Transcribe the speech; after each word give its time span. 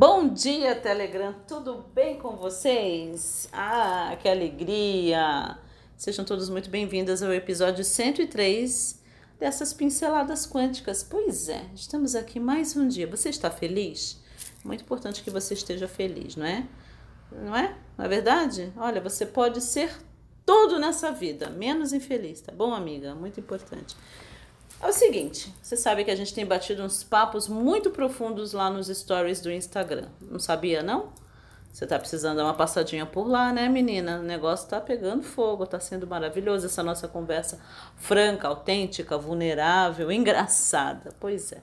Bom 0.00 0.32
dia, 0.32 0.74
Telegram, 0.74 1.34
tudo 1.46 1.84
bem 1.94 2.16
com 2.16 2.34
vocês? 2.34 3.50
Ah, 3.52 4.16
que 4.18 4.30
alegria! 4.30 5.58
Sejam 5.94 6.24
todos 6.24 6.48
muito 6.48 6.70
bem-vindos 6.70 7.22
ao 7.22 7.34
episódio 7.34 7.84
103 7.84 8.98
dessas 9.38 9.74
pinceladas 9.74 10.46
quânticas. 10.46 11.02
Pois 11.02 11.50
é, 11.50 11.66
estamos 11.74 12.14
aqui 12.14 12.40
mais 12.40 12.74
um 12.74 12.88
dia. 12.88 13.06
Você 13.08 13.28
está 13.28 13.50
feliz? 13.50 14.18
Muito 14.64 14.82
importante 14.82 15.22
que 15.22 15.28
você 15.28 15.52
esteja 15.52 15.86
feliz, 15.86 16.34
não 16.34 16.46
é? 16.46 16.66
Não 17.30 17.54
é? 17.54 17.76
Não 17.98 18.04
é 18.06 18.08
verdade? 18.08 18.72
Olha, 18.78 19.02
você 19.02 19.26
pode 19.26 19.60
ser 19.60 19.94
tudo 20.46 20.78
nessa 20.78 21.12
vida, 21.12 21.50
menos 21.50 21.92
infeliz, 21.92 22.40
tá 22.40 22.52
bom, 22.52 22.72
amiga? 22.72 23.14
Muito 23.14 23.38
importante. 23.38 23.94
É 24.82 24.88
o 24.88 24.92
seguinte, 24.92 25.52
você 25.62 25.76
sabe 25.76 26.04
que 26.04 26.10
a 26.10 26.16
gente 26.16 26.32
tem 26.32 26.46
batido 26.46 26.82
uns 26.82 27.04
papos 27.04 27.46
muito 27.48 27.90
profundos 27.90 28.54
lá 28.54 28.70
nos 28.70 28.86
stories 28.88 29.40
do 29.40 29.50
Instagram. 29.50 30.08
Não 30.20 30.38
sabia, 30.38 30.82
não? 30.82 31.12
Você 31.70 31.86
tá 31.86 31.98
precisando 31.98 32.38
dar 32.38 32.44
uma 32.44 32.54
passadinha 32.54 33.04
por 33.04 33.28
lá, 33.28 33.52
né, 33.52 33.68
menina? 33.68 34.18
O 34.18 34.22
negócio 34.22 34.68
tá 34.68 34.80
pegando 34.80 35.22
fogo, 35.22 35.66
tá 35.66 35.78
sendo 35.78 36.06
maravilhoso 36.06 36.66
essa 36.66 36.82
nossa 36.82 37.06
conversa 37.06 37.60
franca, 37.96 38.48
autêntica, 38.48 39.18
vulnerável, 39.18 40.10
engraçada. 40.10 41.14
Pois 41.20 41.52
é. 41.52 41.58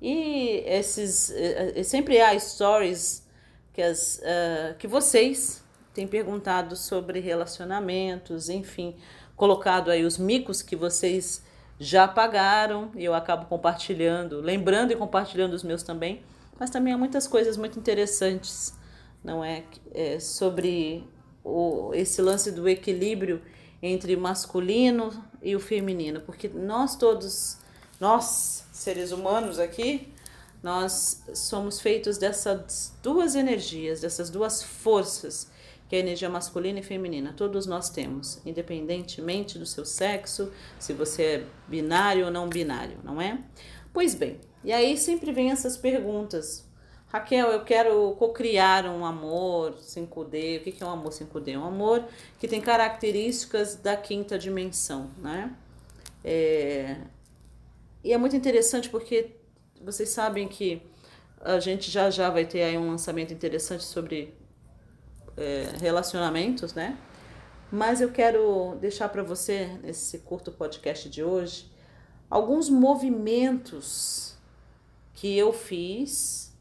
E 0.00 0.62
esses 0.66 1.30
eh, 1.30 1.82
sempre 1.82 2.20
há 2.20 2.38
stories 2.38 3.26
que 3.72 3.82
as 3.82 4.20
uh, 4.22 4.74
que 4.78 4.86
vocês 4.86 5.62
têm 5.92 6.06
perguntado 6.06 6.76
sobre 6.76 7.20
relacionamentos, 7.20 8.48
enfim, 8.48 8.96
colocado 9.34 9.90
aí 9.90 10.04
os 10.04 10.16
micos 10.16 10.62
que 10.62 10.76
vocês 10.76 11.42
já 11.78 12.08
pagaram 12.08 12.90
e 12.94 13.04
eu 13.04 13.14
acabo 13.14 13.46
compartilhando, 13.46 14.40
lembrando 14.40 14.92
e 14.92 14.96
compartilhando 14.96 15.52
os 15.52 15.62
meus 15.62 15.82
também, 15.82 16.22
mas 16.58 16.70
também 16.70 16.92
há 16.92 16.98
muitas 16.98 17.26
coisas 17.26 17.56
muito 17.56 17.78
interessantes, 17.78 18.74
não 19.22 19.44
é, 19.44 19.64
é 19.92 20.18
sobre 20.18 21.06
o, 21.44 21.92
esse 21.94 22.22
lance 22.22 22.50
do 22.50 22.68
equilíbrio 22.68 23.42
entre 23.82 24.14
o 24.16 24.20
masculino 24.20 25.12
e 25.42 25.54
o 25.54 25.60
feminino, 25.60 26.20
porque 26.20 26.48
nós 26.48 26.96
todos, 26.96 27.58
nós 28.00 28.64
seres 28.72 29.12
humanos 29.12 29.58
aqui, 29.58 30.12
nós 30.62 31.22
somos 31.34 31.80
feitos 31.80 32.16
dessas 32.16 32.96
duas 33.02 33.34
energias, 33.34 34.00
dessas 34.00 34.30
duas 34.30 34.62
forças 34.62 35.50
que 35.88 35.96
é 35.96 35.98
a 35.98 36.02
energia 36.02 36.28
masculina 36.28 36.80
e 36.80 36.82
feminina. 36.82 37.32
Todos 37.36 37.66
nós 37.66 37.90
temos, 37.90 38.40
independentemente 38.44 39.58
do 39.58 39.66
seu 39.66 39.84
sexo, 39.84 40.52
se 40.78 40.92
você 40.92 41.22
é 41.22 41.46
binário 41.68 42.24
ou 42.26 42.30
não 42.30 42.48
binário, 42.48 42.98
não 43.04 43.20
é? 43.20 43.38
Pois 43.92 44.14
bem, 44.14 44.40
e 44.64 44.72
aí 44.72 44.96
sempre 44.96 45.32
vem 45.32 45.50
essas 45.50 45.76
perguntas. 45.76 46.66
Raquel, 47.08 47.48
eu 47.48 47.64
quero 47.64 48.14
cocriar 48.18 48.84
um 48.86 49.04
amor 49.04 49.76
5D. 49.76 50.58
O 50.58 50.62
que 50.62 50.82
é 50.82 50.86
um 50.86 50.90
amor 50.90 51.12
5D? 51.12 51.58
Um 51.58 51.64
amor 51.64 52.04
que 52.38 52.48
tem 52.48 52.60
características 52.60 53.76
da 53.76 53.96
quinta 53.96 54.36
dimensão, 54.38 55.10
né? 55.18 55.54
É... 56.24 56.96
E 58.02 58.12
é 58.12 58.18
muito 58.18 58.36
interessante 58.36 58.90
porque 58.90 59.36
vocês 59.80 60.08
sabem 60.10 60.48
que 60.48 60.82
a 61.40 61.60
gente 61.60 61.90
já 61.90 62.10
já 62.10 62.28
vai 62.28 62.44
ter 62.44 62.62
aí 62.62 62.76
um 62.76 62.90
lançamento 62.90 63.32
interessante 63.32 63.84
sobre 63.84 64.34
é, 65.36 65.68
relacionamentos, 65.80 66.74
né? 66.74 66.98
Mas 67.70 68.00
eu 68.00 68.10
quero 68.10 68.76
deixar 68.80 69.08
para 69.08 69.22
você, 69.22 69.78
nesse 69.82 70.18
curto 70.18 70.52
podcast 70.52 71.08
de 71.08 71.22
hoje, 71.22 71.70
alguns 72.30 72.68
movimentos 72.68 74.36
que 75.12 75.36
eu 75.36 75.52
fiz, 75.52 76.54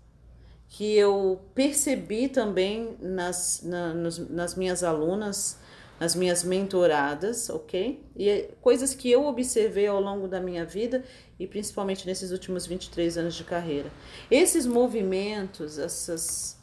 que 0.68 0.96
eu 0.96 1.42
percebi 1.53 2.28
também 2.28 2.98
nas, 3.00 3.62
na, 3.64 3.94
nos, 3.94 4.18
nas 4.30 4.56
minhas 4.56 4.84
alunas, 4.84 5.58
nas 6.00 6.16
minhas 6.16 6.44
mentoradas, 6.44 7.50
ok? 7.50 8.03
E 8.16 8.30
é 8.30 8.52
coisas 8.62 8.94
que 8.94 9.09
eu 9.09 9.25
observei 9.25 9.88
ao 9.88 10.02
longo 10.02 10.28
da 10.28 10.42
minha 10.42 10.66
vida 10.66 11.03
e 11.40 11.47
principalmente 11.47 12.06
nesses 12.06 12.31
últimos 12.31 12.66
23 12.66 13.18
anos 13.18 13.36
de 13.36 13.44
carreira. 13.44 13.92
Esses 14.30 14.66
movimentos, 14.66 15.78
essas 15.78 16.57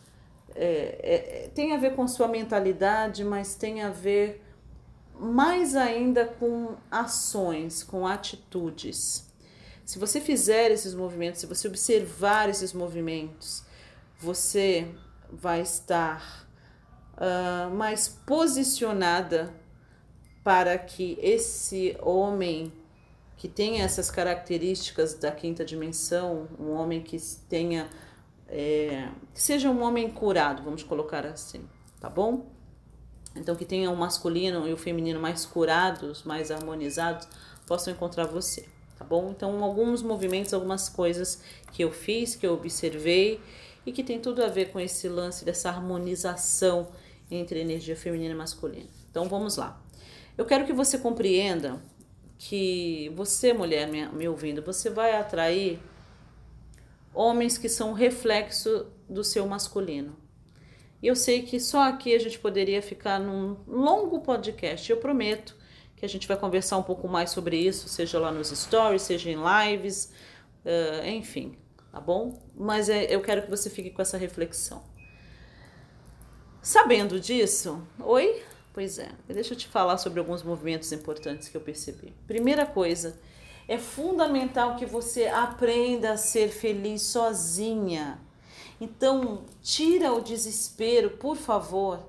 é, 0.54 1.44
é, 1.44 1.48
tem 1.54 1.72
a 1.72 1.76
ver 1.76 1.94
com 1.94 2.06
sua 2.06 2.28
mentalidade, 2.28 3.24
mas 3.24 3.54
tem 3.54 3.82
a 3.82 3.90
ver 3.90 4.42
mais 5.18 5.76
ainda 5.76 6.26
com 6.26 6.76
ações, 6.90 7.82
com 7.82 8.06
atitudes. 8.06 9.30
Se 9.84 9.98
você 9.98 10.20
fizer 10.20 10.70
esses 10.70 10.94
movimentos, 10.94 11.40
se 11.40 11.46
você 11.46 11.68
observar 11.68 12.48
esses 12.48 12.72
movimentos, 12.72 13.64
você 14.18 14.88
vai 15.30 15.60
estar 15.60 16.48
uh, 17.16 17.74
mais 17.74 18.08
posicionada 18.08 19.52
para 20.44 20.76
que 20.78 21.18
esse 21.20 21.96
homem 22.00 22.72
que 23.36 23.48
tenha 23.48 23.84
essas 23.84 24.10
características 24.10 25.14
da 25.14 25.32
quinta 25.32 25.64
dimensão, 25.64 26.48
um 26.60 26.70
homem 26.70 27.02
que 27.02 27.16
tenha 27.48 27.88
é, 28.54 29.08
seja 29.32 29.70
um 29.70 29.82
homem 29.82 30.10
curado, 30.10 30.62
vamos 30.62 30.82
colocar 30.82 31.24
assim, 31.24 31.66
tá 31.98 32.10
bom? 32.10 32.50
Então 33.34 33.56
que 33.56 33.64
tenha 33.64 33.90
o 33.90 33.96
masculino 33.96 34.68
e 34.68 34.74
o 34.74 34.76
feminino 34.76 35.18
mais 35.18 35.46
curados, 35.46 36.22
mais 36.22 36.50
harmonizados, 36.50 37.26
possam 37.66 37.94
encontrar 37.94 38.26
você, 38.26 38.68
tá 38.98 39.06
bom? 39.06 39.30
Então 39.30 39.64
alguns 39.64 40.02
movimentos, 40.02 40.52
algumas 40.52 40.90
coisas 40.90 41.42
que 41.72 41.82
eu 41.82 41.90
fiz, 41.90 42.36
que 42.36 42.46
eu 42.46 42.52
observei 42.52 43.40
e 43.86 43.90
que 43.90 44.04
tem 44.04 44.20
tudo 44.20 44.44
a 44.44 44.48
ver 44.48 44.66
com 44.66 44.78
esse 44.78 45.08
lance 45.08 45.46
dessa 45.46 45.70
harmonização 45.70 46.88
entre 47.30 47.58
energia 47.58 47.96
feminina 47.96 48.34
e 48.34 48.36
masculina. 48.36 48.90
Então 49.10 49.30
vamos 49.30 49.56
lá. 49.56 49.80
Eu 50.36 50.44
quero 50.44 50.66
que 50.66 50.74
você 50.74 50.98
compreenda 50.98 51.82
que 52.36 53.10
você, 53.16 53.54
mulher 53.54 53.88
me 53.88 54.28
ouvindo, 54.28 54.60
você 54.60 54.90
vai 54.90 55.16
atrair 55.16 55.80
homens 57.14 57.58
que 57.58 57.68
são 57.68 57.92
reflexo 57.92 58.86
do 59.08 59.22
seu 59.22 59.46
masculino. 59.46 60.16
E 61.02 61.06
eu 61.08 61.16
sei 61.16 61.42
que 61.42 61.58
só 61.58 61.82
aqui 61.82 62.14
a 62.14 62.18
gente 62.18 62.38
poderia 62.38 62.80
ficar 62.80 63.18
num 63.18 63.56
longo 63.66 64.20
podcast. 64.20 64.88
Eu 64.88 64.98
prometo 64.98 65.56
que 65.96 66.04
a 66.04 66.08
gente 66.08 66.28
vai 66.28 66.36
conversar 66.36 66.78
um 66.78 66.82
pouco 66.82 67.08
mais 67.08 67.30
sobre 67.30 67.56
isso, 67.56 67.88
seja 67.88 68.18
lá 68.18 68.30
nos 68.30 68.48
stories, 68.48 69.02
seja 69.02 69.30
em 69.30 69.36
lives, 69.36 70.12
uh, 70.64 71.06
enfim, 71.06 71.56
tá 71.90 72.00
bom? 72.00 72.40
Mas 72.54 72.88
é, 72.88 73.04
eu 73.04 73.20
quero 73.20 73.42
que 73.42 73.50
você 73.50 73.68
fique 73.68 73.90
com 73.90 74.00
essa 74.00 74.16
reflexão. 74.16 74.82
Sabendo 76.60 77.18
disso, 77.18 77.86
oi? 78.00 78.42
Pois 78.72 78.98
é, 78.98 79.10
deixa 79.28 79.54
eu 79.54 79.58
te 79.58 79.66
falar 79.66 79.98
sobre 79.98 80.18
alguns 80.18 80.42
movimentos 80.42 80.90
importantes 80.92 81.48
que 81.48 81.56
eu 81.56 81.60
percebi. 81.60 82.12
Primeira 82.26 82.64
coisa, 82.64 83.20
é 83.72 83.78
fundamental 83.78 84.76
que 84.76 84.84
você 84.84 85.26
aprenda 85.26 86.12
a 86.12 86.16
ser 86.18 86.50
feliz 86.50 87.00
sozinha. 87.02 88.20
Então, 88.78 89.44
tira 89.62 90.12
o 90.12 90.20
desespero, 90.20 91.12
por 91.12 91.38
favor, 91.38 92.00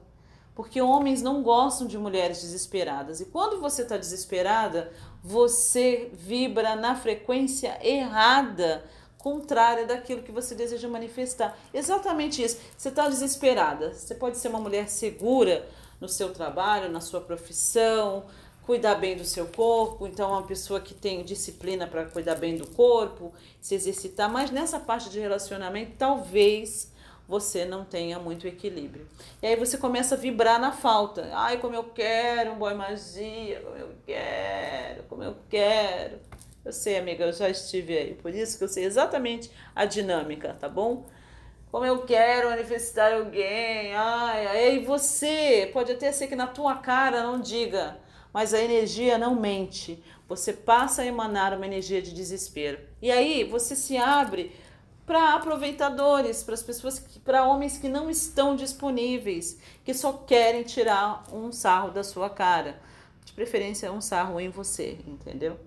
porque 0.54 0.82
homens 0.82 1.22
não 1.22 1.42
gostam 1.42 1.88
de 1.88 1.98
mulheres 1.98 2.42
desesperadas. 2.42 3.22
E 3.22 3.26
quando 3.28 3.62
você 3.62 3.84
está 3.84 3.96
desesperada, 3.96 4.92
você 5.24 6.12
vibra 6.12 6.76
na 6.76 6.98
frequência 6.98 7.80
errada, 7.82 8.84
contrária 9.18 9.86
daquilo 9.86 10.22
que 10.22 10.34
você 10.34 10.54
deseja 10.56 10.90
manifestar. 10.90 11.58
Exatamente 11.74 12.44
isso. 12.44 12.58
Você 12.78 12.90
está 12.90 13.08
desesperada. 13.08 13.94
Você 13.94 14.14
pode 14.14 14.38
ser 14.38 14.50
uma 14.50 14.60
mulher 14.60 14.90
segura 14.90 15.66
no 16.02 16.10
seu 16.10 16.34
trabalho, 16.34 16.92
na 16.92 17.00
sua 17.00 17.22
profissão, 17.22 18.26
cuidar 18.66 18.96
bem 18.96 19.16
do 19.16 19.26
seu 19.26 19.48
corpo, 19.48 20.08
então 20.08 20.32
uma 20.32 20.44
pessoa 20.44 20.80
que 20.80 20.94
tem 20.94 21.24
disciplina 21.24 21.86
para 21.86 22.06
cuidar 22.06 22.36
bem 22.36 22.56
do 22.56 22.68
corpo, 22.68 23.34
se 23.60 23.76
exercitar, 23.76 24.32
mas 24.32 24.52
nessa 24.52 24.80
parte 24.80 25.10
de 25.10 25.20
relacionamento 25.20 25.94
talvez 25.98 26.92
você 27.28 27.66
não 27.66 27.86
tenha 27.86 28.20
muito 28.20 28.48
equilíbrio. 28.48 29.08
E 29.42 29.48
aí 29.48 29.56
você 29.56 29.78
começa 29.78 30.16
a 30.16 30.18
vibrar 30.18 30.60
na 30.60 30.72
falta. 30.72 31.30
Ai, 31.34 31.58
como 31.58 31.76
eu 31.76 31.86
quero 31.86 32.52
um 32.52 32.56
boy 32.56 32.74
magia, 32.74 33.62
como 33.62 33.78
eu 33.78 33.90
quero, 34.06 35.04
como 35.04 35.24
eu 35.24 35.36
quero. 35.50 36.20
Eu 36.66 36.72
sei, 36.72 36.98
amiga, 36.98 37.26
eu 37.26 37.34
já 37.34 37.50
estive 37.50 37.98
aí, 37.98 38.14
por 38.14 38.34
isso 38.34 38.58
que 38.58 38.64
eu 38.64 38.70
sei 38.70 38.86
exatamente 38.86 39.52
a 39.76 39.86
dinâmica, 39.86 40.56
tá 40.60 40.70
bom? 40.70 41.06
Como 41.72 41.86
eu 41.86 42.04
quero 42.06 42.50
manifestar 42.50 43.14
alguém. 43.14 43.94
Ai, 43.96 44.48
aí 44.48 44.80
você 44.86 45.70
pode 45.74 45.92
até 45.92 46.12
ser 46.12 46.28
que 46.28 46.36
na 46.36 46.48
tua 46.48 46.76
cara 46.76 47.24
não 47.24 47.42
diga 47.42 47.98
mas 48.34 48.54
a 48.54 48.62
energia 48.62 49.18
não 49.18 49.40
mente. 49.40 50.04
Você 50.28 50.52
passa 50.52 51.04
a 51.04 51.06
emanar 51.06 51.54
uma 51.54 51.66
energia 51.66 52.02
de 52.02 52.14
desespero. 52.14 52.80
E 53.02 53.12
aí 53.12 53.44
você 53.44 53.76
se 53.76 53.96
abre 53.98 54.52
para 55.06 55.36
aproveitadores, 55.36 56.44
para 56.44 56.54
as 56.54 56.64
pessoas, 56.64 57.00
para 57.24 57.46
homens 57.46 57.78
que 57.78 57.90
não 57.90 58.10
estão 58.10 58.56
disponíveis, 58.56 59.60
que 59.84 59.94
só 59.94 60.14
querem 60.14 60.64
tirar 60.64 61.24
um 61.32 61.52
sarro 61.52 61.92
da 61.92 62.04
sua 62.04 62.30
cara. 62.30 62.82
De 63.24 63.34
preferência, 63.34 63.92
um 63.92 64.02
sarro 64.02 64.40
em 64.40 64.50
você, 64.50 64.98
entendeu? 65.06 65.60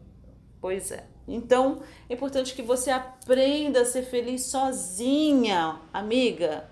Pois 0.61 0.91
é. 0.91 1.07
Então, 1.29 1.83
é 2.09 2.15
importante 2.15 2.55
que 2.55 2.63
você 2.63 2.91
aprenda 2.91 3.83
a 3.83 3.85
ser 3.85 4.03
feliz 4.03 4.45
sozinha, 4.45 5.81
amiga. 5.93 6.69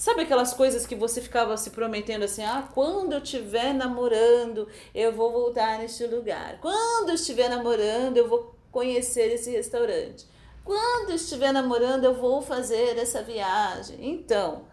Sabe 0.00 0.22
aquelas 0.22 0.54
coisas 0.54 0.86
que 0.86 0.94
você 0.94 1.20
ficava 1.20 1.58
se 1.58 1.68
prometendo 1.68 2.22
assim: 2.22 2.42
ah, 2.42 2.66
quando 2.72 3.12
eu 3.12 3.18
estiver 3.18 3.74
namorando, 3.74 4.66
eu 4.94 5.12
vou 5.12 5.30
voltar 5.30 5.78
neste 5.78 6.06
lugar. 6.06 6.58
Quando 6.58 7.10
eu 7.10 7.16
estiver 7.16 7.50
namorando, 7.50 8.16
eu 8.16 8.26
vou 8.26 8.56
conhecer 8.72 9.30
esse 9.30 9.50
restaurante. 9.50 10.26
Quando 10.64 11.10
eu 11.10 11.16
estiver 11.16 11.52
namorando, 11.52 12.06
eu 12.06 12.14
vou 12.14 12.40
fazer 12.40 12.96
essa 12.96 13.22
viagem. 13.22 13.98
Então, 14.00 14.64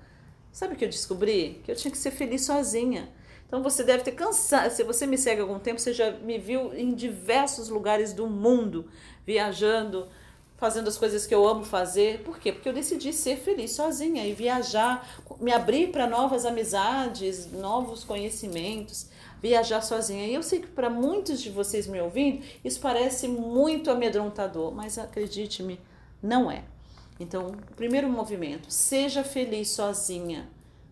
sabe 0.49 0.75
o 0.75 0.77
que 0.77 0.85
eu 0.85 0.89
descobri? 0.89 1.61
Que 1.65 1.73
eu 1.73 1.75
tinha 1.75 1.91
que 1.91 1.97
ser 1.97 2.11
feliz 2.11 2.45
sozinha. 2.45 3.13
Então 3.45 3.61
você 3.61 3.83
deve 3.83 4.03
ter 4.03 4.13
cansado. 4.13 4.71
Se 4.71 4.81
você 4.81 5.05
me 5.05 5.17
segue 5.17 5.41
há 5.41 5.43
algum 5.43 5.59
tempo, 5.59 5.81
você 5.81 5.91
já 5.91 6.09
me 6.09 6.37
viu 6.37 6.73
em 6.73 6.95
diversos 6.95 7.67
lugares 7.67 8.13
do 8.13 8.27
mundo, 8.27 8.89
viajando, 9.25 10.07
fazendo 10.57 10.87
as 10.87 10.97
coisas 10.97 11.25
que 11.25 11.33
eu 11.33 11.47
amo 11.47 11.63
fazer. 11.63 12.23
Por 12.23 12.39
quê? 12.39 12.51
Porque 12.51 12.67
eu 12.67 12.73
decidi 12.73 13.13
ser 13.13 13.37
feliz 13.37 13.71
sozinha 13.71 14.25
e 14.25 14.33
viajar, 14.33 15.07
me 15.39 15.53
abrir 15.53 15.91
para 15.91 16.07
novas 16.07 16.45
amizades, 16.45 17.51
novos 17.51 18.03
conhecimentos, 18.03 19.07
viajar 19.39 19.81
sozinha. 19.81 20.25
E 20.25 20.33
eu 20.33 20.41
sei 20.41 20.59
que 20.59 20.67
para 20.67 20.89
muitos 20.89 21.39
de 21.39 21.51
vocês 21.51 21.87
me 21.87 22.01
ouvindo, 22.01 22.43
isso 22.65 22.79
parece 22.81 23.27
muito 23.27 23.91
amedrontador, 23.91 24.73
mas 24.73 24.97
acredite-me, 24.97 25.79
não 26.21 26.51
é. 26.51 26.63
Então, 27.19 27.55
primeiro 27.75 28.09
movimento, 28.09 28.69
seja 28.71 29.23
feliz 29.23 29.69
sozinha. 29.69 30.49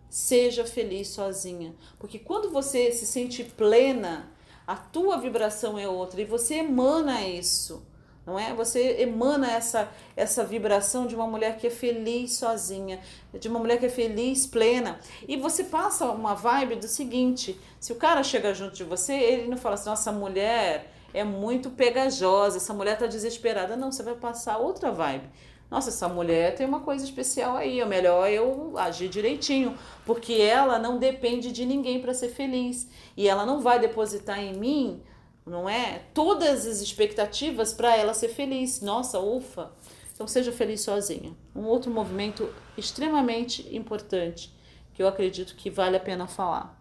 Seja 0.08 0.64
feliz 0.64 1.08
sozinha, 1.08 1.74
porque 1.98 2.18
quando 2.18 2.48
você 2.50 2.92
se 2.92 3.04
sente 3.04 3.42
plena, 3.42 4.30
a 4.64 4.76
tua 4.76 5.18
vibração 5.18 5.76
é 5.76 5.86
outra 5.86 6.22
e 6.22 6.24
você 6.24 6.54
emana 6.54 7.26
isso 7.26 7.84
não 8.26 8.36
é? 8.36 8.52
Você 8.52 9.00
emana 9.00 9.50
essa 9.52 9.88
essa 10.16 10.42
vibração 10.42 11.06
de 11.06 11.14
uma 11.14 11.26
mulher 11.26 11.56
que 11.56 11.68
é 11.68 11.70
feliz 11.70 12.32
sozinha, 12.32 12.98
de 13.32 13.48
uma 13.48 13.60
mulher 13.60 13.78
que 13.78 13.86
é 13.86 13.88
feliz 13.88 14.46
plena. 14.46 14.98
E 15.28 15.36
você 15.36 15.62
passa 15.64 16.06
uma 16.06 16.34
vibe 16.34 16.76
do 16.76 16.88
seguinte: 16.88 17.58
se 17.78 17.92
o 17.92 17.96
cara 17.96 18.22
chega 18.24 18.52
junto 18.52 18.74
de 18.74 18.82
você, 18.82 19.12
ele 19.12 19.48
não 19.48 19.56
fala 19.56 19.76
assim, 19.76 19.88
nossa 19.88 20.10
mulher 20.10 20.92
é 21.14 21.22
muito 21.22 21.70
pegajosa, 21.70 22.56
essa 22.56 22.74
mulher 22.74 22.98
tá 22.98 23.06
desesperada. 23.06 23.76
Não, 23.76 23.92
você 23.92 24.02
vai 24.02 24.14
passar 24.14 24.58
outra 24.58 24.90
vibe. 24.90 25.28
Nossa, 25.70 25.88
essa 25.88 26.08
mulher 26.08 26.54
tem 26.54 26.66
uma 26.66 26.80
coisa 26.80 27.04
especial 27.04 27.56
aí, 27.56 27.80
é 27.80 27.84
melhor 27.84 28.28
eu 28.30 28.74
agir 28.76 29.08
direitinho, 29.08 29.76
porque 30.04 30.34
ela 30.34 30.78
não 30.78 30.96
depende 30.96 31.50
de 31.50 31.64
ninguém 31.64 32.00
para 32.00 32.14
ser 32.14 32.28
feliz 32.28 32.88
e 33.16 33.28
ela 33.28 33.44
não 33.44 33.60
vai 33.60 33.80
depositar 33.80 34.38
em 34.38 34.56
mim 34.56 35.02
não 35.46 35.68
é? 35.68 36.02
Todas 36.12 36.66
as 36.66 36.80
expectativas 36.80 37.72
para 37.72 37.96
ela 37.96 38.12
ser 38.12 38.28
feliz. 38.28 38.80
Nossa, 38.80 39.20
ufa! 39.20 39.70
Então 40.12 40.26
seja 40.26 40.50
feliz 40.50 40.80
sozinha. 40.80 41.36
Um 41.54 41.64
outro 41.66 41.90
movimento 41.90 42.52
extremamente 42.76 43.74
importante 43.74 44.52
que 44.92 45.02
eu 45.02 45.06
acredito 45.06 45.54
que 45.54 45.70
vale 45.70 45.96
a 45.96 46.00
pena 46.00 46.26
falar. 46.26 46.76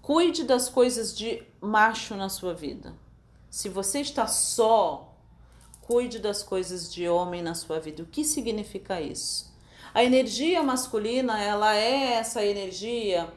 Cuide 0.00 0.44
das 0.44 0.68
coisas 0.68 1.16
de 1.16 1.42
macho 1.60 2.14
na 2.14 2.28
sua 2.28 2.54
vida. 2.54 2.94
Se 3.50 3.68
você 3.68 4.00
está 4.00 4.26
só, 4.26 5.16
cuide 5.82 6.20
das 6.20 6.42
coisas 6.42 6.92
de 6.92 7.08
homem 7.08 7.42
na 7.42 7.54
sua 7.54 7.80
vida. 7.80 8.02
O 8.02 8.06
que 8.06 8.24
significa 8.24 9.00
isso? 9.00 9.52
A 9.92 10.04
energia 10.04 10.62
masculina, 10.62 11.42
ela 11.42 11.74
é 11.74 12.12
essa 12.12 12.44
energia 12.44 13.28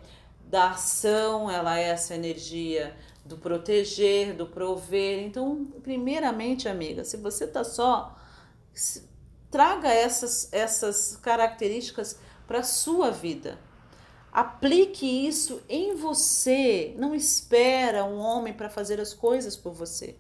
da 0.46 0.72
ação, 0.72 1.50
ela 1.50 1.80
é 1.80 1.90
essa 1.90 2.14
energia 2.14 2.96
do 3.30 3.38
proteger, 3.38 4.36
do 4.36 4.48
prover. 4.48 5.24
Então, 5.24 5.68
primeiramente, 5.84 6.68
amiga, 6.68 7.06
se 7.06 7.16
você 7.16 7.46
tá 7.46 7.64
só, 7.64 8.18
traga 9.52 9.88
essas, 9.88 10.52
essas 10.52 11.16
características 11.16 12.20
para 12.48 12.64
sua 12.64 13.12
vida. 13.12 13.60
Aplique 14.32 15.06
isso 15.06 15.62
em 15.70 15.96
você. 15.96 16.96
Não 16.98 17.14
espera 17.14 18.04
um 18.04 18.18
homem 18.18 18.54
para 18.54 18.70
fazer 18.70 19.00
as 19.00 19.14
coisas 19.14 19.56
por 19.56 19.74
você. 19.74 20.16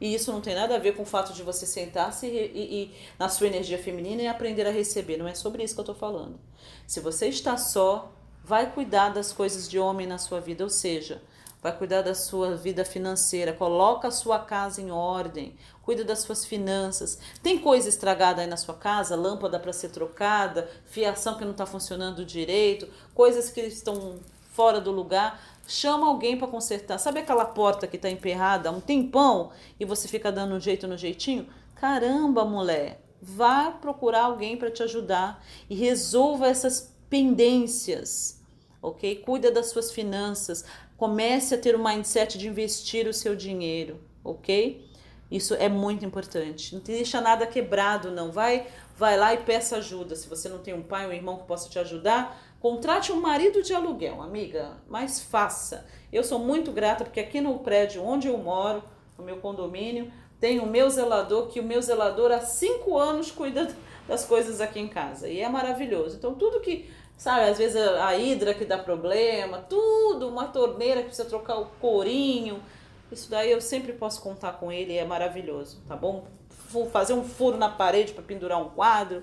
E 0.00 0.14
isso 0.14 0.32
não 0.32 0.40
tem 0.40 0.54
nada 0.54 0.76
a 0.76 0.78
ver 0.78 0.96
com 0.96 1.02
o 1.02 1.06
fato 1.06 1.32
de 1.32 1.42
você 1.42 1.66
sentar-se 1.66 2.26
e, 2.26 2.30
e, 2.30 2.82
e, 2.82 2.94
na 3.18 3.28
sua 3.28 3.46
energia 3.48 3.78
feminina 3.78 4.22
e 4.22 4.26
aprender 4.28 4.66
a 4.66 4.70
receber. 4.70 5.16
Não 5.16 5.28
é 5.28 5.34
sobre 5.34 5.64
isso 5.64 5.74
que 5.74 5.80
eu 5.80 5.84
estou 5.84 5.94
falando. 5.94 6.38
Se 6.86 7.00
você 7.00 7.26
está 7.26 7.56
só, 7.56 8.12
vai 8.44 8.72
cuidar 8.72 9.10
das 9.10 9.32
coisas 9.32 9.68
de 9.68 9.78
homem 9.78 10.06
na 10.06 10.18
sua 10.18 10.40
vida. 10.40 10.64
Ou 10.64 10.70
seja, 10.70 11.22
vai 11.62 11.76
cuidar 11.78 12.02
da 12.02 12.12
sua 12.12 12.56
vida 12.56 12.84
financeira, 12.84 13.52
coloca 13.52 14.08
a 14.08 14.10
sua 14.10 14.40
casa 14.40 14.82
em 14.82 14.90
ordem, 14.90 15.54
cuida 15.82 16.02
das 16.02 16.18
suas 16.18 16.44
finanças. 16.44 17.20
Tem 17.40 17.56
coisa 17.56 17.88
estragada 17.88 18.42
aí 18.42 18.48
na 18.48 18.56
sua 18.56 18.74
casa, 18.74 19.14
lâmpada 19.14 19.60
para 19.60 19.72
ser 19.72 19.90
trocada, 19.90 20.68
fiação 20.86 21.38
que 21.38 21.44
não 21.44 21.52
está 21.52 21.64
funcionando 21.64 22.24
direito, 22.24 22.88
coisas 23.14 23.48
que 23.48 23.60
estão 23.60 24.18
fora 24.50 24.80
do 24.80 24.90
lugar. 24.90 25.40
Chama 25.68 26.08
alguém 26.08 26.36
para 26.36 26.48
consertar. 26.48 26.98
Sabe 26.98 27.20
aquela 27.20 27.44
porta 27.44 27.86
que 27.86 27.94
está 27.94 28.10
emperrada 28.10 28.68
há 28.68 28.72
um 28.72 28.80
tempão 28.80 29.52
e 29.78 29.84
você 29.84 30.08
fica 30.08 30.32
dando 30.32 30.56
um 30.56 30.60
jeito 30.60 30.88
no 30.88 30.98
jeitinho? 30.98 31.46
Caramba, 31.76 32.44
mulher, 32.44 33.00
vá 33.20 33.70
procurar 33.70 34.24
alguém 34.24 34.56
para 34.56 34.70
te 34.70 34.82
ajudar 34.82 35.44
e 35.70 35.76
resolva 35.76 36.48
essas 36.48 36.92
pendências 37.08 38.42
ok? 38.82 39.16
Cuida 39.24 39.50
das 39.50 39.70
suas 39.70 39.92
finanças, 39.92 40.64
Comece 41.02 41.56
a 41.56 41.58
ter 41.58 41.74
o 41.74 41.82
mindset 41.82 42.38
de 42.38 42.46
investir 42.46 43.08
o 43.08 43.12
seu 43.12 43.34
dinheiro, 43.34 44.00
ok? 44.22 44.88
Isso 45.28 45.52
é 45.52 45.68
muito 45.68 46.04
importante. 46.04 46.76
Não 46.76 46.80
deixa 46.80 47.20
nada 47.20 47.44
quebrado, 47.44 48.12
não. 48.12 48.30
Vai, 48.30 48.68
vai 48.96 49.16
lá 49.16 49.34
e 49.34 49.38
peça 49.38 49.78
ajuda. 49.78 50.14
Se 50.14 50.28
você 50.28 50.48
não 50.48 50.58
tem 50.58 50.72
um 50.72 50.82
pai 50.84 51.04
ou 51.04 51.10
um 51.10 51.12
irmão 51.12 51.38
que 51.38 51.44
possa 51.44 51.68
te 51.68 51.76
ajudar, 51.76 52.40
contrate 52.60 53.10
um 53.10 53.20
marido 53.20 53.64
de 53.64 53.74
aluguel, 53.74 54.22
amiga. 54.22 54.76
Mas 54.88 55.20
faça. 55.20 55.84
Eu 56.12 56.22
sou 56.22 56.38
muito 56.38 56.70
grata 56.70 57.02
porque 57.02 57.18
aqui 57.18 57.40
no 57.40 57.58
prédio 57.58 58.04
onde 58.04 58.28
eu 58.28 58.38
moro, 58.38 58.80
no 59.18 59.24
meu 59.24 59.38
condomínio, 59.38 60.12
tem 60.38 60.60
o 60.60 60.66
meu 60.66 60.88
zelador, 60.88 61.48
que 61.48 61.58
o 61.58 61.64
meu 61.64 61.82
zelador 61.82 62.30
há 62.30 62.42
cinco 62.42 62.96
anos 62.96 63.28
cuida 63.28 63.74
das 64.06 64.24
coisas 64.24 64.60
aqui 64.60 64.78
em 64.78 64.86
casa. 64.86 65.28
E 65.28 65.40
é 65.40 65.48
maravilhoso. 65.48 66.16
Então, 66.16 66.36
tudo 66.36 66.60
que 66.60 66.88
Sabe, 67.22 67.50
às 67.50 67.56
vezes 67.56 67.76
a, 67.76 68.08
a 68.08 68.18
hidra 68.18 68.52
que 68.52 68.64
dá 68.64 68.76
problema, 68.76 69.58
tudo, 69.58 70.26
uma 70.26 70.48
torneira 70.48 71.02
que 71.02 71.06
precisa 71.06 71.28
trocar 71.28 71.56
o 71.56 71.66
corinho. 71.80 72.60
Isso 73.12 73.30
daí 73.30 73.52
eu 73.52 73.60
sempre 73.60 73.92
posso 73.92 74.20
contar 74.20 74.54
com 74.54 74.72
ele, 74.72 74.96
é 74.96 75.04
maravilhoso, 75.04 75.80
tá 75.86 75.94
bom? 75.94 76.26
Vou 76.68 76.90
fazer 76.90 77.12
um 77.12 77.22
furo 77.22 77.56
na 77.56 77.68
parede 77.68 78.12
para 78.12 78.24
pendurar 78.24 78.60
um 78.60 78.70
quadro. 78.70 79.22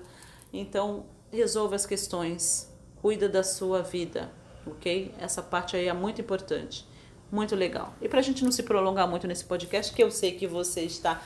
Então, 0.50 1.04
resolva 1.30 1.76
as 1.76 1.84
questões, 1.84 2.74
cuida 3.02 3.28
da 3.28 3.42
sua 3.42 3.82
vida, 3.82 4.32
ok? 4.66 5.14
Essa 5.18 5.42
parte 5.42 5.76
aí 5.76 5.86
é 5.86 5.92
muito 5.92 6.22
importante, 6.22 6.88
muito 7.30 7.54
legal. 7.54 7.92
E 8.00 8.08
para 8.08 8.20
a 8.20 8.22
gente 8.22 8.42
não 8.42 8.50
se 8.50 8.62
prolongar 8.62 9.06
muito 9.06 9.26
nesse 9.26 9.44
podcast, 9.44 9.92
que 9.92 10.02
eu 10.02 10.10
sei 10.10 10.32
que 10.32 10.46
você 10.46 10.80
está 10.84 11.20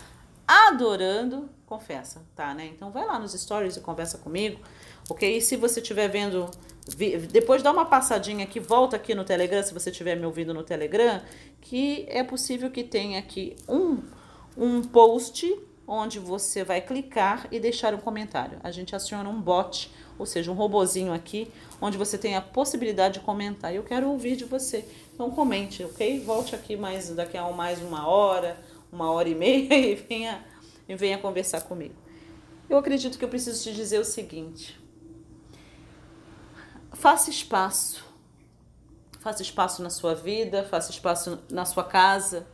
adorando, 0.45 1.49
confessa, 1.66 2.26
tá, 2.35 2.52
né? 2.52 2.66
Então 2.66 2.90
vai 2.90 3.07
lá 3.07 3.16
nos 3.16 3.33
stories 3.33 3.76
e 3.76 3.81
conversa 3.81 4.19
comigo 4.19 4.59
ok? 5.09 5.37
E 5.37 5.41
se 5.41 5.57
você 5.57 5.81
estiver 5.81 6.09
vendo, 6.09 6.51
depois 7.31 7.63
dá 7.63 7.71
uma 7.71 7.85
passadinha 7.85 8.45
aqui, 8.45 8.61
volta 8.61 8.97
aqui 8.97 9.15
no 9.15 9.25
Telegram, 9.25 9.63
se 9.63 9.75
você 9.75 9.91
estiver 9.91 10.17
me 10.17 10.27
ouvindo 10.27 10.53
no 10.53 10.63
Telegram, 10.63 11.21
que 11.61 12.07
é 12.09 12.23
possível 12.23 12.71
que 12.71 12.85
tenha 12.85 13.19
aqui 13.19 13.57
um, 13.69 14.03
um 14.57 14.83
post 14.83 15.55
onde 15.87 16.19
você 16.19 16.65
vai 16.65 16.81
clicar 16.81 17.47
e 17.51 17.61
deixar 17.61 17.95
um 17.95 17.99
comentário. 17.99 18.59
A 18.63 18.71
gente 18.71 18.97
aciona 18.97 19.29
um 19.29 19.41
bot, 19.41 19.91
ou 20.19 20.25
seja, 20.25 20.51
um 20.51 20.55
robozinho 20.55 21.13
aqui, 21.13 21.51
onde 21.81 21.99
você 21.99 22.17
tem 22.17 22.37
a 22.37 22.41
possibilidade 22.41 23.15
de 23.15 23.21
comentar. 23.21 23.75
Eu 23.75 23.83
quero 23.83 24.09
ouvir 24.09 24.37
de 24.37 24.45
você. 24.45 24.85
Então 25.13 25.31
comente, 25.31 25.85
ok? 25.85 26.21
Volte 26.21 26.55
aqui 26.55 26.77
mais 26.77 27.11
daqui 27.11 27.37
a 27.37 27.49
mais 27.51 27.81
uma 27.83 28.07
hora, 28.07 28.59
uma 28.91 29.11
hora 29.11 29.29
e 29.29 29.35
meia 29.35 29.75
e 29.75 29.95
venha, 29.95 30.45
e 30.89 30.95
venha 30.95 31.19
conversar 31.19 31.61
comigo. 31.63 31.95
Eu 32.69 32.79
acredito 32.79 33.19
que 33.19 33.25
eu 33.25 33.29
preciso 33.29 33.63
te 33.63 33.75
dizer 33.75 33.99
o 33.99 34.05
seguinte: 34.05 34.81
faça 37.05 37.29
espaço. 37.29 38.03
Faça 39.21 39.43
espaço 39.43 39.83
na 39.83 39.91
sua 39.91 40.15
vida, 40.15 40.65
faça 40.65 40.91
espaço 40.91 41.39
na 41.51 41.67
sua 41.67 41.85
casa, 41.85 42.47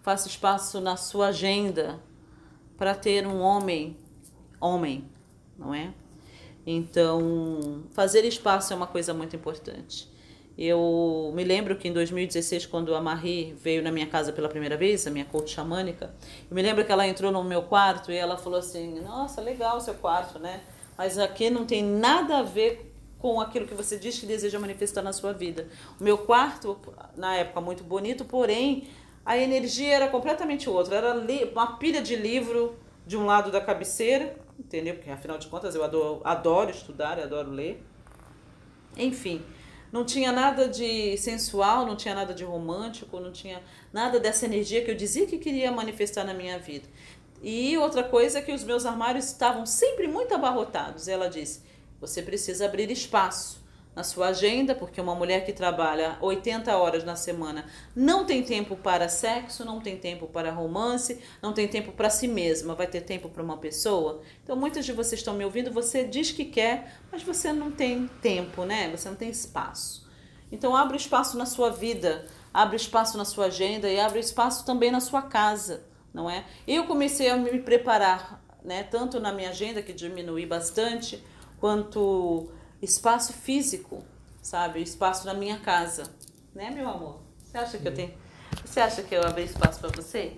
faça 0.00 0.28
espaço 0.28 0.80
na 0.80 0.96
sua 0.96 1.26
agenda 1.26 1.98
para 2.78 2.94
ter 2.94 3.26
um 3.26 3.40
homem, 3.40 3.96
homem, 4.60 5.10
não 5.58 5.74
é? 5.74 5.92
Então, 6.64 7.82
fazer 7.90 8.24
espaço 8.24 8.72
é 8.72 8.76
uma 8.76 8.86
coisa 8.86 9.12
muito 9.12 9.34
importante. 9.34 10.08
Eu 10.56 11.32
me 11.34 11.42
lembro 11.42 11.74
que 11.74 11.88
em 11.88 11.92
2016, 11.92 12.66
quando 12.66 12.94
a 12.94 13.00
Marie 13.00 13.54
veio 13.54 13.82
na 13.82 13.90
minha 13.90 14.06
casa 14.06 14.32
pela 14.32 14.48
primeira 14.48 14.76
vez, 14.76 15.04
a 15.08 15.10
minha 15.10 15.24
coach 15.24 15.50
xamânica, 15.50 16.14
eu 16.48 16.54
me 16.54 16.62
lembro 16.62 16.84
que 16.84 16.92
ela 16.92 17.08
entrou 17.08 17.32
no 17.32 17.42
meu 17.42 17.64
quarto 17.64 18.12
e 18.12 18.14
ela 18.14 18.36
falou 18.36 18.60
assim: 18.60 19.00
Nossa, 19.00 19.40
legal 19.40 19.78
o 19.78 19.80
seu 19.80 19.94
quarto, 19.94 20.38
né? 20.38 20.60
Mas 20.96 21.18
aqui 21.18 21.50
não 21.50 21.66
tem 21.66 21.82
nada 21.82 22.38
a 22.38 22.42
ver 22.44 22.89
com 23.20 23.40
aquilo 23.40 23.66
que 23.66 23.74
você 23.74 23.98
diz 23.98 24.18
que 24.18 24.26
deseja 24.26 24.58
manifestar 24.58 25.02
na 25.02 25.12
sua 25.12 25.32
vida. 25.32 25.68
O 26.00 26.02
meu 26.02 26.18
quarto, 26.18 26.78
na 27.16 27.36
época, 27.36 27.60
muito 27.60 27.84
bonito, 27.84 28.24
porém, 28.24 28.88
a 29.24 29.36
energia 29.36 29.94
era 29.94 30.08
completamente 30.08 30.68
outra. 30.68 30.96
Era 30.96 31.14
uma 31.52 31.76
pilha 31.76 32.00
de 32.00 32.16
livro 32.16 32.76
de 33.06 33.16
um 33.16 33.26
lado 33.26 33.50
da 33.50 33.60
cabeceira, 33.60 34.36
entendeu? 34.58 34.94
Porque 34.94 35.10
afinal 35.10 35.36
de 35.36 35.48
contas 35.48 35.74
eu 35.74 35.84
adoro, 35.84 36.20
adoro 36.24 36.70
estudar, 36.70 37.18
eu 37.18 37.24
adoro 37.24 37.50
ler. 37.50 37.84
Enfim, 38.96 39.42
não 39.92 40.04
tinha 40.04 40.32
nada 40.32 40.68
de 40.68 41.16
sensual, 41.18 41.84
não 41.84 41.96
tinha 41.96 42.14
nada 42.14 42.32
de 42.32 42.44
romântico, 42.44 43.20
não 43.20 43.32
tinha 43.32 43.62
nada 43.92 44.18
dessa 44.18 44.46
energia 44.46 44.82
que 44.82 44.90
eu 44.90 44.94
dizia 44.94 45.26
que 45.26 45.38
queria 45.38 45.70
manifestar 45.70 46.24
na 46.24 46.32
minha 46.32 46.58
vida. 46.58 46.88
E 47.42 47.76
outra 47.76 48.02
coisa 48.02 48.38
é 48.38 48.42
que 48.42 48.52
os 48.52 48.64
meus 48.64 48.86
armários 48.86 49.26
estavam 49.26 49.66
sempre 49.66 50.06
muito 50.06 50.34
abarrotados. 50.34 51.08
Ela 51.08 51.28
disse: 51.28 51.62
você 52.00 52.22
precisa 52.22 52.64
abrir 52.64 52.90
espaço 52.90 53.60
na 53.94 54.04
sua 54.04 54.28
agenda, 54.28 54.74
porque 54.74 55.00
uma 55.00 55.14
mulher 55.14 55.44
que 55.44 55.52
trabalha 55.52 56.16
80 56.20 56.76
horas 56.76 57.04
na 57.04 57.16
semana 57.16 57.66
não 57.94 58.24
tem 58.24 58.42
tempo 58.42 58.76
para 58.76 59.08
sexo, 59.08 59.64
não 59.64 59.80
tem 59.80 59.96
tempo 59.96 60.26
para 60.26 60.52
romance, 60.52 61.20
não 61.42 61.52
tem 61.52 61.66
tempo 61.66 61.92
para 61.92 62.08
si 62.08 62.28
mesma, 62.28 62.74
vai 62.74 62.86
ter 62.86 63.00
tempo 63.00 63.28
para 63.28 63.42
uma 63.42 63.56
pessoa? 63.56 64.22
Então, 64.42 64.56
muitas 64.56 64.86
de 64.86 64.92
vocês 64.92 65.20
estão 65.20 65.34
me 65.34 65.44
ouvindo, 65.44 65.72
você 65.72 66.04
diz 66.04 66.30
que 66.30 66.44
quer, 66.44 67.00
mas 67.10 67.22
você 67.22 67.52
não 67.52 67.70
tem 67.70 68.06
tempo, 68.22 68.64
né? 68.64 68.88
Você 68.90 69.08
não 69.08 69.16
tem 69.16 69.28
espaço. 69.28 70.08
Então, 70.52 70.76
abre 70.76 70.96
espaço 70.96 71.36
na 71.36 71.46
sua 71.46 71.70
vida, 71.70 72.26
abre 72.54 72.76
espaço 72.76 73.18
na 73.18 73.24
sua 73.24 73.46
agenda 73.46 73.88
e 73.88 73.98
abre 73.98 74.20
espaço 74.20 74.64
também 74.64 74.90
na 74.90 75.00
sua 75.00 75.22
casa, 75.22 75.84
não 76.14 76.30
é? 76.30 76.44
Eu 76.66 76.86
comecei 76.86 77.28
a 77.28 77.36
me 77.36 77.58
preparar, 77.58 78.42
né, 78.64 78.82
tanto 78.84 79.18
na 79.18 79.32
minha 79.32 79.50
agenda 79.50 79.82
que 79.82 79.92
diminui 79.92 80.46
bastante, 80.46 81.22
quanto 81.60 82.48
espaço 82.80 83.32
físico, 83.32 84.02
sabe? 84.40 84.82
Espaço 84.82 85.26
na 85.26 85.34
minha 85.34 85.58
casa, 85.58 86.04
né, 86.54 86.70
meu 86.70 86.88
amor? 86.88 87.20
Você 87.44 87.58
acha 87.58 87.78
que 87.78 87.86
eu 87.86 87.94
tenho? 87.94 88.12
Você 88.64 88.80
acha 88.80 89.02
que 89.02 89.14
eu 89.14 89.22
abri 89.22 89.44
espaço 89.44 89.78
para 89.80 89.90
você? 89.90 90.32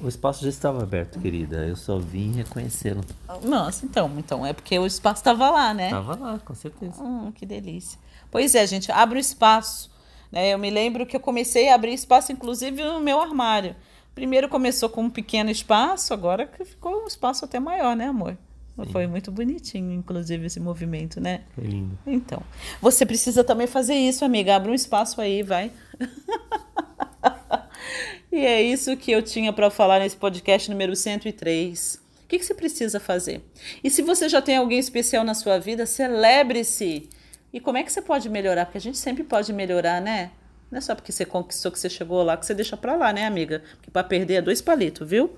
O 0.00 0.06
espaço 0.06 0.44
já 0.44 0.48
estava 0.48 0.82
aberto, 0.82 1.18
querida. 1.18 1.66
Eu 1.66 1.74
só 1.74 1.98
vim 1.98 2.32
reconhecê-lo. 2.32 3.04
Nossa, 3.42 3.84
então, 3.84 4.12
então 4.16 4.46
é 4.46 4.52
porque 4.52 4.78
o 4.78 4.86
espaço 4.86 5.20
estava 5.20 5.50
lá, 5.50 5.74
né? 5.74 5.86
Estava 5.86 6.14
lá, 6.14 6.38
com 6.38 6.54
certeza. 6.54 7.02
Hum, 7.02 7.32
que 7.32 7.44
delícia. 7.44 7.98
Pois 8.30 8.54
é, 8.54 8.64
gente, 8.66 8.92
abre 8.92 9.18
o 9.18 9.20
espaço. 9.20 9.90
Né? 10.30 10.52
Eu 10.52 10.58
me 10.58 10.70
lembro 10.70 11.04
que 11.04 11.16
eu 11.16 11.20
comecei 11.20 11.68
a 11.68 11.74
abrir 11.74 11.94
espaço, 11.94 12.30
inclusive 12.30 12.82
no 12.84 13.00
meu 13.00 13.20
armário. 13.20 13.74
Primeiro 14.14 14.48
começou 14.48 14.88
com 14.88 15.02
um 15.02 15.10
pequeno 15.10 15.50
espaço, 15.50 16.12
agora 16.12 16.46
que 16.46 16.64
ficou 16.64 17.04
um 17.04 17.06
espaço 17.06 17.44
até 17.44 17.58
maior, 17.58 17.96
né, 17.96 18.06
amor? 18.06 18.36
Sim. 18.84 18.92
Foi 18.92 19.06
muito 19.06 19.30
bonitinho, 19.30 19.92
inclusive, 19.92 20.46
esse 20.46 20.60
movimento, 20.60 21.20
né? 21.20 21.42
Foi 21.54 21.64
lindo. 21.64 21.98
Então, 22.06 22.42
você 22.80 23.04
precisa 23.04 23.42
também 23.42 23.66
fazer 23.66 23.94
isso, 23.94 24.24
amiga. 24.24 24.56
Abre 24.56 24.70
um 24.70 24.74
espaço 24.74 25.20
aí, 25.20 25.42
vai. 25.42 25.70
e 28.30 28.38
é 28.38 28.62
isso 28.62 28.96
que 28.96 29.10
eu 29.10 29.22
tinha 29.22 29.52
para 29.52 29.70
falar 29.70 30.00
nesse 30.00 30.16
podcast 30.16 30.70
número 30.70 30.94
103. 30.94 32.00
O 32.24 32.28
que, 32.28 32.38
que 32.38 32.44
você 32.44 32.54
precisa 32.54 33.00
fazer? 33.00 33.42
E 33.82 33.90
se 33.90 34.02
você 34.02 34.28
já 34.28 34.42
tem 34.42 34.56
alguém 34.56 34.78
especial 34.78 35.24
na 35.24 35.34
sua 35.34 35.58
vida, 35.58 35.86
celebre-se. 35.86 37.08
E 37.52 37.58
como 37.58 37.78
é 37.78 37.82
que 37.82 37.90
você 37.90 38.02
pode 38.02 38.28
melhorar? 38.28 38.66
Porque 38.66 38.78
a 38.78 38.80
gente 38.80 38.98
sempre 38.98 39.24
pode 39.24 39.52
melhorar, 39.52 40.00
né? 40.00 40.30
Não 40.70 40.78
é 40.78 40.80
só 40.80 40.94
porque 40.94 41.10
você 41.10 41.24
conquistou 41.24 41.72
que 41.72 41.78
você 41.78 41.88
chegou 41.88 42.22
lá 42.22 42.36
que 42.36 42.44
você 42.44 42.54
deixa 42.54 42.76
pra 42.76 42.94
lá, 42.94 43.12
né, 43.12 43.26
amiga? 43.26 43.62
Porque 43.76 43.90
pra 43.90 44.04
perder 44.04 44.34
é 44.34 44.42
dois 44.42 44.60
palitos, 44.60 45.08
viu? 45.08 45.34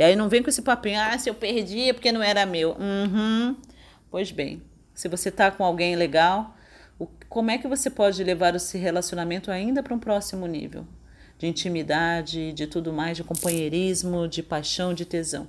E 0.00 0.02
aí 0.02 0.16
não 0.16 0.30
vem 0.30 0.42
com 0.42 0.48
esse 0.48 0.62
papinho, 0.62 0.98
ah, 0.98 1.18
se 1.18 1.28
eu 1.28 1.34
perdi 1.34 1.90
é 1.90 1.92
porque 1.92 2.10
não 2.10 2.22
era 2.22 2.46
meu. 2.46 2.70
Uhum. 2.70 3.54
Pois 4.10 4.30
bem, 4.30 4.62
se 4.94 5.08
você 5.08 5.30
tá 5.30 5.50
com 5.50 5.62
alguém 5.62 5.94
legal, 5.94 6.56
como 7.28 7.50
é 7.50 7.58
que 7.58 7.68
você 7.68 7.90
pode 7.90 8.24
levar 8.24 8.54
esse 8.54 8.78
relacionamento 8.78 9.50
ainda 9.50 9.82
para 9.82 9.94
um 9.94 9.98
próximo 9.98 10.46
nível? 10.46 10.86
De 11.36 11.46
intimidade, 11.46 12.50
de 12.54 12.66
tudo 12.66 12.94
mais, 12.94 13.18
de 13.18 13.22
companheirismo, 13.22 14.26
de 14.26 14.42
paixão, 14.42 14.94
de 14.94 15.04
tesão. 15.04 15.46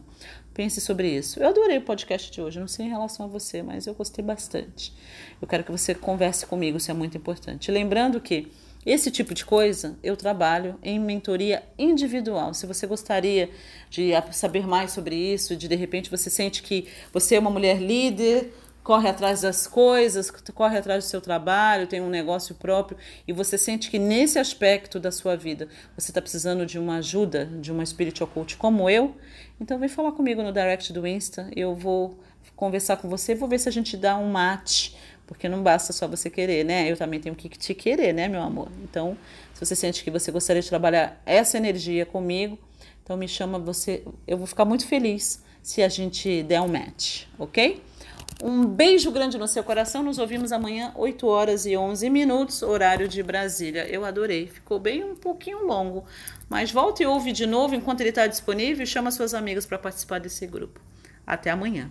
Pense 0.53 0.81
sobre 0.81 1.07
isso. 1.07 1.39
Eu 1.39 1.47
adorei 1.47 1.77
o 1.77 1.83
podcast 1.83 2.29
de 2.29 2.41
hoje, 2.41 2.59
não 2.59 2.67
sei 2.67 2.87
em 2.87 2.89
relação 2.89 3.27
a 3.27 3.29
você, 3.29 3.63
mas 3.63 3.87
eu 3.87 3.93
gostei 3.93 4.21
bastante. 4.21 4.93
Eu 5.41 5.47
quero 5.47 5.63
que 5.63 5.71
você 5.71 5.95
converse 5.95 6.45
comigo, 6.45 6.75
isso 6.75 6.91
é 6.91 6.93
muito 6.93 7.15
importante. 7.15 7.71
Lembrando 7.71 8.19
que 8.19 8.51
esse 8.85 9.11
tipo 9.11 9.33
de 9.33 9.45
coisa 9.45 9.97
eu 10.01 10.17
trabalho 10.17 10.77
em 10.81 10.99
mentoria 10.99 11.63
individual. 11.77 12.53
Se 12.53 12.65
você 12.65 12.87
gostaria 12.87 13.49
de 13.89 14.11
saber 14.31 14.65
mais 14.65 14.91
sobre 14.91 15.15
isso, 15.15 15.55
de 15.55 15.67
de 15.67 15.75
repente 15.75 16.09
você 16.09 16.29
sente 16.29 16.63
que 16.63 16.87
você 17.13 17.35
é 17.35 17.39
uma 17.39 17.51
mulher 17.51 17.79
líder, 17.79 18.51
corre 18.83 19.07
atrás 19.07 19.41
das 19.41 19.67
coisas, 19.67 20.31
corre 20.31 20.77
atrás 20.77 21.03
do 21.03 21.07
seu 21.07 21.21
trabalho, 21.21 21.85
tem 21.85 22.01
um 22.01 22.09
negócio 22.09 22.55
próprio 22.55 22.97
e 23.27 23.33
você 23.33 23.57
sente 23.57 23.91
que 23.91 23.99
nesse 23.99 24.39
aspecto 24.39 24.99
da 24.99 25.11
sua 25.11 25.35
vida 25.35 25.67
você 25.95 26.09
está 26.11 26.21
precisando 26.21 26.65
de 26.65 26.79
uma 26.79 26.97
ajuda, 26.97 27.45
de 27.45 27.71
uma 27.71 27.85
spiritual 27.85 28.27
coach 28.27 28.57
como 28.57 28.89
eu, 28.89 29.15
então 29.59 29.77
vem 29.77 29.89
falar 29.89 30.13
comigo 30.13 30.41
no 30.41 30.51
direct 30.51 30.91
do 30.91 31.05
Insta. 31.05 31.49
Eu 31.55 31.75
vou 31.75 32.19
conversar 32.55 32.97
com 32.97 33.07
você, 33.07 33.35
vou 33.35 33.47
ver 33.47 33.59
se 33.59 33.69
a 33.69 33.71
gente 33.71 33.95
dá 33.95 34.17
um 34.17 34.31
match 34.31 34.93
porque 35.31 35.47
não 35.47 35.63
basta 35.63 35.93
só 35.93 36.09
você 36.09 36.29
querer, 36.29 36.65
né? 36.65 36.91
Eu 36.91 36.97
também 36.97 37.17
tenho 37.17 37.33
que 37.33 37.47
te 37.47 37.73
querer, 37.73 38.13
né, 38.13 38.27
meu 38.27 38.41
amor? 38.41 38.67
Então, 38.83 39.17
se 39.53 39.65
você 39.65 39.77
sente 39.77 40.03
que 40.03 40.11
você 40.11 40.29
gostaria 40.29 40.61
de 40.61 40.67
trabalhar 40.67 41.21
essa 41.25 41.55
energia 41.55 42.05
comigo, 42.05 42.59
então 43.01 43.15
me 43.15 43.29
chama 43.29 43.57
você. 43.57 44.03
Eu 44.27 44.37
vou 44.37 44.45
ficar 44.45 44.65
muito 44.65 44.85
feliz 44.85 45.41
se 45.63 45.81
a 45.81 45.87
gente 45.87 46.43
der 46.43 46.59
um 46.59 46.67
match, 46.67 47.27
ok? 47.39 47.81
Um 48.43 48.65
beijo 48.65 49.09
grande 49.09 49.37
no 49.37 49.47
seu 49.47 49.63
coração. 49.63 50.03
Nos 50.03 50.17
ouvimos 50.17 50.51
amanhã, 50.51 50.91
8 50.97 51.25
horas 51.25 51.65
e 51.65 51.77
11 51.77 52.09
minutos, 52.09 52.61
horário 52.61 53.07
de 53.07 53.23
Brasília. 53.23 53.87
Eu 53.87 54.03
adorei. 54.03 54.47
Ficou 54.47 54.79
bem 54.79 55.01
um 55.01 55.15
pouquinho 55.15 55.65
longo. 55.65 56.03
Mas 56.49 56.73
volte 56.73 57.03
e 57.03 57.05
ouve 57.05 57.31
de 57.31 57.47
novo 57.47 57.73
enquanto 57.73 58.01
ele 58.01 58.09
está 58.09 58.27
disponível 58.27 58.85
chama 58.85 59.09
suas 59.09 59.33
amigas 59.33 59.65
para 59.65 59.79
participar 59.79 60.19
desse 60.19 60.45
grupo. 60.45 60.81
Até 61.25 61.49
amanhã. 61.49 61.89